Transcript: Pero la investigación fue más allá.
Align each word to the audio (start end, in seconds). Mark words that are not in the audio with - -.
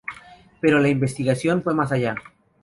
Pero 0.59 0.79
la 0.79 0.89
investigación 0.89 1.61
fue 1.61 1.75
más 1.75 1.91
allá. 1.91 2.15